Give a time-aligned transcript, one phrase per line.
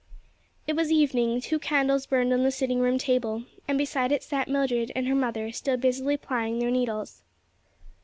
[0.65, 4.47] It was evening; two candles burned on the sitting room table, and beside it sat
[4.47, 7.21] Mildred and her mother still busily plying their needles.